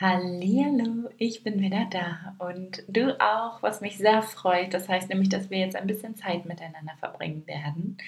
Hallo, 0.00 1.08
ich 1.18 1.44
bin 1.44 1.60
wieder 1.60 1.86
da 1.88 2.34
und 2.40 2.82
du 2.88 3.16
auch, 3.20 3.62
was 3.62 3.80
mich 3.80 3.96
sehr 3.96 4.22
freut. 4.22 4.74
Das 4.74 4.88
heißt 4.88 5.08
nämlich, 5.08 5.28
dass 5.28 5.50
wir 5.50 5.58
jetzt 5.58 5.76
ein 5.76 5.86
bisschen 5.86 6.16
Zeit 6.16 6.46
miteinander 6.46 6.94
verbringen 6.98 7.46
werden. 7.46 7.98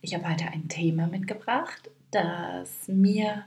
Ich 0.00 0.14
habe 0.14 0.26
heute 0.26 0.46
ein 0.46 0.68
Thema 0.68 1.06
mitgebracht, 1.06 1.90
das 2.10 2.88
mir 2.88 3.44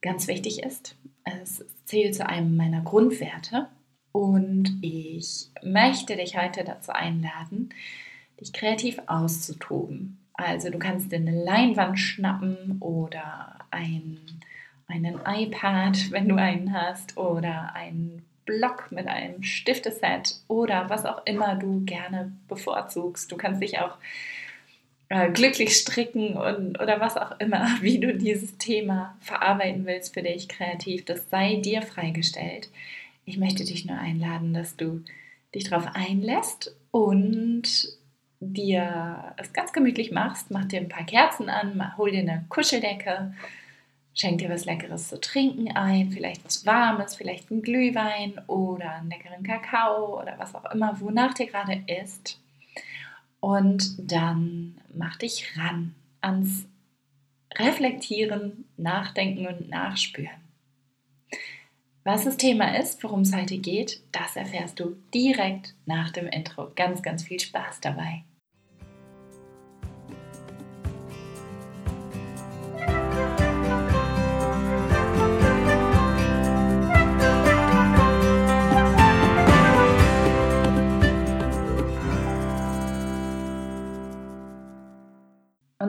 ganz 0.00 0.28
wichtig 0.28 0.62
ist. 0.62 0.96
Es 1.24 1.62
zählt 1.84 2.14
zu 2.14 2.26
einem 2.26 2.56
meiner 2.56 2.80
Grundwerte 2.80 3.68
und 4.12 4.78
ich 4.80 5.50
möchte 5.62 6.16
dich 6.16 6.38
heute 6.38 6.64
dazu 6.64 6.92
einladen, 6.92 7.68
dich 8.40 8.54
kreativ 8.54 8.98
auszutoben. 9.08 10.24
Also 10.32 10.70
du 10.70 10.78
kannst 10.78 11.12
dir 11.12 11.16
eine 11.16 11.44
Leinwand 11.44 11.98
schnappen 11.98 12.78
oder 12.80 13.58
ein 13.70 14.20
einen 14.86 15.20
iPad, 15.26 16.10
wenn 16.10 16.28
du 16.28 16.36
einen 16.36 16.72
hast, 16.72 17.16
oder 17.16 17.74
einen 17.74 18.24
Block 18.44 18.90
mit 18.90 19.06
einem 19.06 19.42
Stifteset 19.42 20.36
oder 20.48 20.90
was 20.90 21.06
auch 21.06 21.24
immer 21.26 21.54
du 21.56 21.84
gerne 21.84 22.32
bevorzugst. 22.48 23.30
Du 23.32 23.36
kannst 23.36 23.62
dich 23.62 23.78
auch 23.78 23.96
äh, 25.08 25.30
glücklich 25.30 25.76
stricken 25.76 26.36
und, 26.36 26.80
oder 26.80 27.00
was 27.00 27.16
auch 27.16 27.38
immer, 27.40 27.68
wie 27.80 27.98
du 27.98 28.14
dieses 28.14 28.58
Thema 28.58 29.16
verarbeiten 29.20 29.86
willst 29.86 30.14
für 30.14 30.22
dich 30.22 30.48
kreativ. 30.48 31.04
Das 31.04 31.30
sei 31.30 31.56
dir 31.56 31.82
freigestellt. 31.82 32.68
Ich 33.24 33.38
möchte 33.38 33.64
dich 33.64 33.86
nur 33.86 33.98
einladen, 33.98 34.52
dass 34.52 34.76
du 34.76 35.02
dich 35.54 35.64
darauf 35.64 35.88
einlässt 35.94 36.76
und 36.90 37.96
dir 38.40 39.34
es 39.38 39.52
ganz 39.54 39.72
gemütlich 39.72 40.10
machst. 40.10 40.50
Mach 40.50 40.66
dir 40.66 40.80
ein 40.80 40.88
paar 40.90 41.06
Kerzen 41.06 41.48
an, 41.48 41.96
hol 41.96 42.10
dir 42.10 42.20
eine 42.20 42.44
Kuscheldecke 42.50 43.32
Schenk 44.14 44.38
dir 44.38 44.48
was 44.48 44.64
Leckeres 44.64 45.08
zu 45.08 45.20
trinken 45.20 45.72
ein, 45.72 46.12
vielleicht 46.12 46.44
was 46.44 46.64
Warmes, 46.64 47.16
vielleicht 47.16 47.50
einen 47.50 47.62
Glühwein 47.62 48.40
oder 48.46 48.94
einen 48.94 49.10
leckeren 49.10 49.42
Kakao 49.42 50.20
oder 50.20 50.38
was 50.38 50.54
auch 50.54 50.70
immer, 50.72 51.00
wonach 51.00 51.34
dir 51.34 51.46
gerade 51.46 51.82
ist. 51.86 52.40
Und 53.40 53.96
dann 53.98 54.80
mach 54.94 55.16
dich 55.16 55.56
ran 55.58 55.94
ans 56.20 56.66
Reflektieren, 57.56 58.64
Nachdenken 58.76 59.46
und 59.46 59.68
Nachspüren. 59.68 60.44
Was 62.04 62.24
das 62.24 62.36
Thema 62.36 62.76
ist, 62.76 63.02
worum 63.02 63.20
es 63.20 63.34
heute 63.34 63.58
geht, 63.58 64.00
das 64.12 64.36
erfährst 64.36 64.78
du 64.78 64.96
direkt 65.12 65.74
nach 65.86 66.10
dem 66.10 66.26
Intro. 66.26 66.70
Ganz, 66.76 67.02
ganz 67.02 67.24
viel 67.24 67.40
Spaß 67.40 67.80
dabei. 67.80 68.24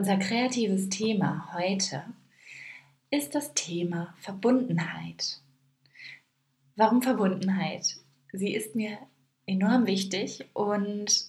Unser 0.06 0.20
kreatives 0.20 0.90
Thema 0.90 1.50
heute 1.56 2.04
ist 3.10 3.34
das 3.34 3.56
Thema 3.56 4.14
Verbundenheit. 4.20 5.40
Warum 6.76 7.02
Verbundenheit? 7.02 7.96
Sie 8.32 8.54
ist 8.54 8.76
mir 8.76 9.00
enorm 9.48 9.88
wichtig 9.88 10.46
und 10.54 11.26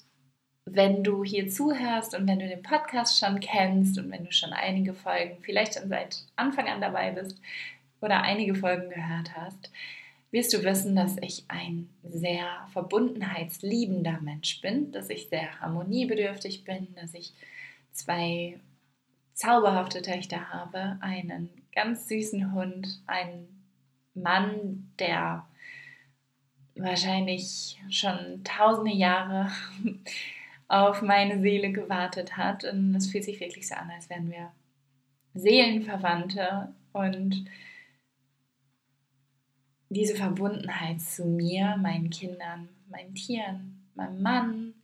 wenn 0.67 1.03
du 1.03 1.25
hier 1.25 1.49
zuhörst 1.49 2.15
und 2.15 2.29
wenn 2.29 2.39
du 2.39 2.47
den 2.47 2.63
Podcast 2.63 3.19
schon 3.19 3.41
kennst 3.41 3.97
und 3.97 4.11
wenn 4.11 4.27
du 4.27 4.33
schon 4.33 4.53
einige 4.53 4.93
Folgen, 4.93 5.39
vielleicht 5.41 5.77
schon 5.79 5.89
seit 5.89 6.27
Anfang 6.37 6.69
an 6.69 6.83
dabei 6.83 7.13
bist 7.13 7.41
oder 8.03 8.21
einige 8.21 8.57
Folgen 8.57 8.91
gehört 8.91 9.35
hast, 9.35 9.71
wirst 10.33 10.53
du 10.53 10.63
wissen, 10.65 10.95
dass 10.95 11.17
ich 11.23 11.47
ein 11.49 11.89
sehr 12.03 12.69
verbundenheitsliebender 12.75 14.21
Mensch 14.21 14.61
bin, 14.61 14.93
dass 14.93 15.09
ich 15.09 15.31
sehr 15.31 15.61
harmoniebedürftig 15.63 16.65
bin, 16.65 16.89
dass 16.95 17.15
ich 17.15 17.33
zwei 17.97 18.61
zauberhafte 19.35 20.03
Töchter 20.03 20.53
habe, 20.53 20.99
einen 21.01 21.51
ganz 21.75 22.09
süßen 22.09 22.53
Hund, 22.53 23.03
einen 23.07 23.49
Mann, 24.15 24.91
der 24.99 25.47
wahrscheinlich 26.75 27.79
schon 27.91 28.43
tausende 28.45 28.93
Jahre 28.93 29.51
auf 30.69 31.03
meine 31.03 31.41
Seele 31.41 31.73
gewartet 31.73 32.37
hat. 32.37 32.65
Und 32.65 32.95
es 32.95 33.11
fühlt 33.11 33.25
sich 33.25 33.41
wirklich 33.41 33.69
so 33.69 33.75
an, 33.75 33.91
als 33.91 34.09
wären 34.09 34.31
wir 34.31 34.53
Seelenverwandte 35.35 36.73
und 36.93 37.47
diese 39.89 40.17
Verbundenheit 40.17 41.01
zu 41.01 41.25
mir, 41.25 41.77
meinen 41.77 42.11
Kindern, 42.11 42.69
meinen 42.89 43.15
Tieren, 43.15 43.87
meinem 43.95 44.21
Mann, 44.23 44.75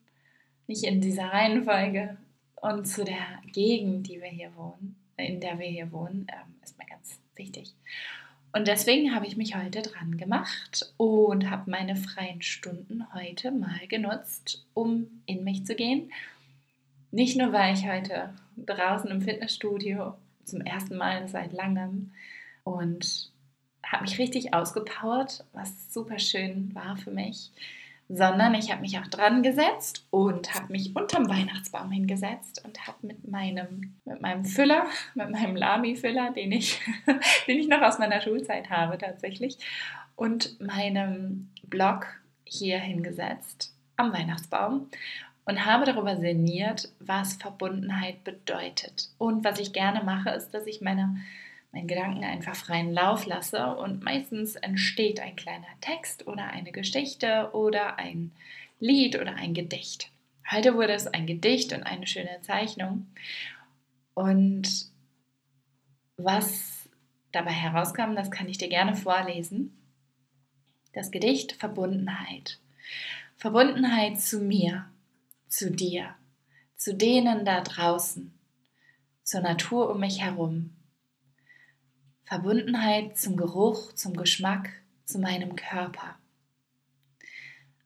nicht 0.66 0.84
in 0.84 1.00
dieser 1.00 1.26
Reihenfolge, 1.26 2.16
und 2.62 2.86
zu 2.86 3.04
der 3.04 3.40
Gegend, 3.52 4.08
die 4.08 4.20
wir 4.20 4.28
hier 4.28 4.54
wohnen, 4.56 4.96
in 5.16 5.40
der 5.40 5.58
wir 5.58 5.66
hier 5.66 5.90
wohnen, 5.92 6.26
ähm, 6.30 6.54
ist 6.62 6.78
mir 6.78 6.86
ganz 6.86 7.18
wichtig. 7.34 7.74
Und 8.52 8.68
deswegen 8.68 9.14
habe 9.14 9.26
ich 9.26 9.36
mich 9.36 9.56
heute 9.56 9.82
dran 9.82 10.16
gemacht 10.16 10.92
und 10.96 11.50
habe 11.50 11.70
meine 11.70 11.96
freien 11.96 12.40
Stunden 12.40 13.04
heute 13.14 13.50
mal 13.50 13.86
genutzt, 13.88 14.64
um 14.74 15.22
in 15.26 15.42
mich 15.42 15.66
zu 15.66 15.74
gehen. 15.74 16.12
Nicht 17.10 17.36
nur, 17.36 17.52
weil 17.52 17.74
ich 17.74 17.88
heute 17.88 18.32
draußen 18.56 19.10
im 19.10 19.22
Fitnessstudio 19.22 20.14
zum 20.44 20.60
ersten 20.60 20.96
Mal 20.96 21.28
seit 21.28 21.52
langem 21.52 22.12
und 22.62 23.32
habe 23.84 24.04
mich 24.04 24.18
richtig 24.18 24.54
ausgepowert, 24.54 25.44
was 25.52 25.92
super 25.92 26.20
schön 26.20 26.72
war 26.74 26.96
für 26.96 27.10
mich 27.10 27.50
sondern 28.14 28.52
ich 28.54 28.70
habe 28.70 28.82
mich 28.82 28.98
auch 28.98 29.06
dran 29.06 29.42
gesetzt 29.42 30.06
und 30.10 30.54
habe 30.54 30.70
mich 30.70 30.94
unterm 30.94 31.30
Weihnachtsbaum 31.30 31.90
hingesetzt 31.90 32.62
und 32.62 32.86
habe 32.86 32.98
mit 33.06 33.26
meinem, 33.26 33.94
mit 34.04 34.20
meinem 34.20 34.44
Füller, 34.44 34.84
mit 35.14 35.30
meinem 35.30 35.56
Lami-Füller, 35.56 36.30
den 36.32 36.52
ich, 36.52 36.78
den 37.46 37.58
ich 37.58 37.68
noch 37.68 37.80
aus 37.80 37.98
meiner 37.98 38.20
Schulzeit 38.20 38.68
habe 38.68 38.98
tatsächlich, 38.98 39.56
und 40.14 40.60
meinem 40.60 41.48
Blog 41.64 42.06
hier 42.44 42.78
hingesetzt 42.78 43.74
am 43.96 44.12
Weihnachtsbaum 44.12 44.88
und 45.46 45.64
habe 45.64 45.86
darüber 45.86 46.16
sinniert, 46.16 46.92
was 47.00 47.34
Verbundenheit 47.34 48.24
bedeutet. 48.24 49.08
Und 49.16 49.42
was 49.42 49.58
ich 49.58 49.72
gerne 49.72 50.04
mache, 50.04 50.30
ist, 50.30 50.50
dass 50.50 50.66
ich 50.66 50.82
meine 50.82 51.16
meinen 51.72 51.88
Gedanken 51.88 52.22
einfach 52.22 52.54
freien 52.54 52.92
Lauf 52.92 53.26
lasse 53.26 53.74
und 53.76 54.02
meistens 54.02 54.56
entsteht 54.56 55.20
ein 55.20 55.36
kleiner 55.36 55.66
Text 55.80 56.26
oder 56.26 56.48
eine 56.48 56.70
Geschichte 56.70 57.50
oder 57.52 57.98
ein 57.98 58.32
Lied 58.78 59.18
oder 59.18 59.34
ein 59.34 59.54
Gedicht. 59.54 60.10
Heute 60.50 60.74
wurde 60.74 60.92
es 60.92 61.06
ein 61.06 61.26
Gedicht 61.26 61.72
und 61.72 61.82
eine 61.82 62.06
schöne 62.06 62.40
Zeichnung. 62.42 63.06
Und 64.12 64.90
was 66.18 66.88
dabei 67.32 67.52
herauskam, 67.52 68.14
das 68.14 68.30
kann 68.30 68.48
ich 68.48 68.58
dir 68.58 68.68
gerne 68.68 68.94
vorlesen. 68.94 69.74
Das 70.92 71.10
Gedicht 71.10 71.52
Verbundenheit. 71.52 72.58
Verbundenheit 73.36 74.20
zu 74.20 74.40
mir, 74.40 74.84
zu 75.48 75.70
dir, 75.70 76.14
zu 76.76 76.94
denen 76.94 77.46
da 77.46 77.62
draußen, 77.62 78.34
zur 79.22 79.40
Natur 79.40 79.90
um 79.90 80.00
mich 80.00 80.20
herum, 80.20 80.70
Verbundenheit 82.24 83.18
zum 83.18 83.36
Geruch, 83.36 83.92
zum 83.92 84.16
Geschmack, 84.16 84.70
zu 85.04 85.18
meinem 85.18 85.56
Körper. 85.56 86.16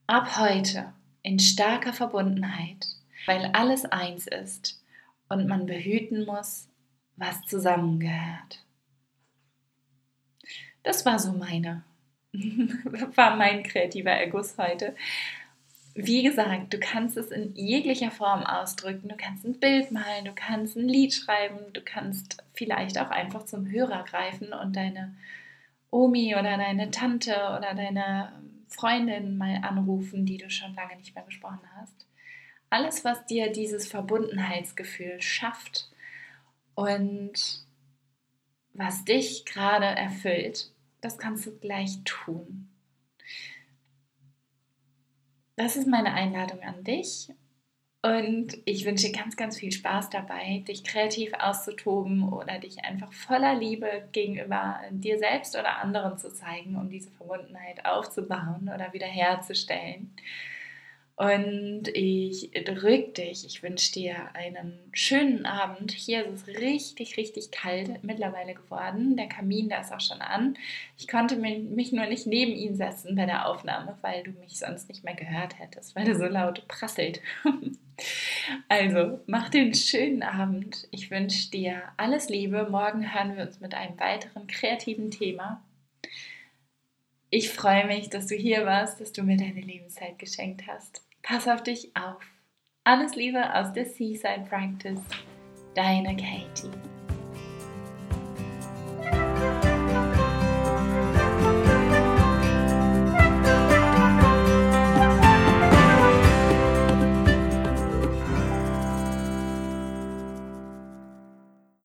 Ab 0.07 0.39
heute 0.39 0.93
in 1.23 1.39
starker 1.39 1.93
Verbundenheit, 1.93 2.87
weil 3.27 3.47
alles 3.53 3.85
eins 3.85 4.27
ist 4.27 4.81
und 5.29 5.49
man 5.49 5.67
behüten 5.67 6.25
muss, 6.25 6.69
was 7.17 7.43
zusammengehört. 7.43 8.65
Das 10.85 11.05
war 11.05 11.19
so 11.19 11.33
meine, 11.33 11.83
war 13.17 13.35
mein 13.35 13.65
kreativer 13.65 14.13
Erguss 14.13 14.57
heute 14.59 14.95
wie 15.99 16.23
gesagt, 16.23 16.75
du 16.75 16.79
kannst 16.79 17.17
es 17.17 17.31
in 17.31 17.55
jeglicher 17.55 18.11
Form 18.11 18.43
ausdrücken. 18.43 19.09
Du 19.09 19.17
kannst 19.17 19.47
ein 19.47 19.59
Bild 19.59 19.91
malen, 19.91 20.27
du 20.27 20.33
kannst 20.35 20.77
ein 20.77 20.89
Lied 20.89 21.15
schreiben, 21.15 21.73
du 21.73 21.81
kannst 21.81 22.45
vielleicht 22.53 22.99
auch 22.99 23.09
einfach 23.09 23.47
zum 23.47 23.71
Hörer 23.71 24.05
greifen 24.05 24.53
und 24.53 24.77
deine 24.77 25.17
Omi 25.91 26.35
oder 26.35 26.59
deine 26.59 26.91
Tante 26.91 27.33
oder 27.57 27.73
deine 27.75 28.31
Freundin 28.69 29.39
mal 29.39 29.61
anrufen, 29.63 30.27
die 30.27 30.37
du 30.37 30.51
schon 30.51 30.75
lange 30.75 30.97
nicht 30.97 31.15
mehr 31.15 31.25
gesprochen 31.25 31.67
hast. 31.81 32.07
Alles, 32.69 33.05
was 33.05 33.25
dir 33.25 33.51
dieses 33.51 33.89
Verbundenheitsgefühl 33.89 35.23
schafft 35.23 35.89
und 36.75 37.65
was 38.75 39.07
dich 39.07 39.47
gerade 39.47 39.87
erfüllt, 39.87 40.71
das 41.01 41.17
kannst 41.17 41.47
du 41.47 41.57
gleich 41.59 42.01
tun 42.05 42.69
das 45.57 45.77
ist 45.77 45.89
meine 45.89 46.13
Einladung 46.15 46.63
an 46.63 46.85
dich. 46.85 47.29
Und 48.03 48.57
ich 48.67 48.85
wünsche 48.85 49.11
ganz, 49.11 49.37
ganz 49.37 49.59
viel 49.59 49.73
Spaß 49.73 50.11
dabei, 50.11 50.63
dich 50.69 50.85
kreativ 50.85 51.33
auszutoben 51.41 52.29
oder 52.33 52.61
dich 52.61 52.85
einfach 52.85 53.13
voller 53.13 53.57
Liebe 53.57 54.09
gegenüber 54.13 54.81
dir 54.91 55.19
selbst 55.19 55.57
oder 55.57 55.79
anderen 55.83 56.17
zu 56.17 56.33
zeigen, 56.33 56.77
um 56.77 56.89
diese 56.89 57.11
Verbundenheit 57.11 57.85
aufzubauen 57.85 58.71
oder 58.73 58.93
wiederherzustellen. 58.93 60.15
Und 61.17 61.89
ich 61.95 62.51
drücke 62.53 63.09
dich. 63.09 63.47
Ich 63.47 63.63
wünsche 63.63 63.91
dir 63.91 64.35
einen 64.35 64.79
schönen 64.93 65.47
Abend. 65.47 65.93
Hier 65.93 66.27
ist 66.27 66.47
es 66.47 66.61
richtig, 66.61 67.17
richtig 67.17 67.51
kalt 67.51 68.05
mittlerweile 68.05 68.53
geworden. 68.53 69.17
Der 69.17 69.27
Kamin, 69.27 69.71
der 69.71 69.81
ist 69.81 69.95
auch 69.95 70.01
schon 70.01 70.21
an. 70.21 70.59
Ich 70.99 71.09
konnte 71.09 71.37
mich 71.37 71.93
nur 71.93 72.05
nicht 72.05 72.27
neben 72.27 72.53
ihn 72.53 72.77
setzen 72.77 73.17
bei 73.17 73.25
der 73.25 73.49
Aufnahme, 73.49 73.97
weil 74.03 74.25
du 74.25 74.33
mich 74.33 74.59
sonst 74.59 74.91
nicht 74.91 75.05
mehr 75.05 75.15
gehört 75.15 75.59
hättest, 75.59 75.97
weil 75.97 76.05
der 76.05 76.17
so 76.17 76.27
laut 76.27 76.69
prasselt. 76.69 77.23
also, 78.69 79.19
mach 79.27 79.49
den 79.49 79.73
schönen 79.75 80.23
Abend. 80.23 80.87
Ich 80.91 81.11
wünsche 81.11 81.51
dir 81.51 81.83
alles 81.97 82.29
Liebe. 82.29 82.69
Morgen 82.69 83.15
hören 83.15 83.37
wir 83.37 83.45
uns 83.45 83.59
mit 83.61 83.73
einem 83.73 83.99
weiteren 83.99 84.47
kreativen 84.49 85.11
Thema. 85.11 85.65
Ich 87.31 87.49
freue 87.49 87.87
mich, 87.87 88.11
dass 88.11 88.27
du 88.27 88.35
hier 88.35 88.67
warst, 88.67 89.01
dass 89.01 89.13
du 89.13 89.23
mir 89.23 89.39
deine 89.39 89.63
Lebenszeit 89.63 90.19
geschenkt 90.19 90.67
hast. 90.67 91.06
Pass 91.27 91.49
auf 91.49 91.65
dich 91.65 91.91
auf. 91.97 92.23
Alles 92.85 93.17
Liebe 93.17 93.53
aus 93.53 93.73
der 93.73 93.85
Seaside 93.85 94.47
Practice. 94.49 95.03
Deine 95.75 96.17
Katie. 96.17 96.71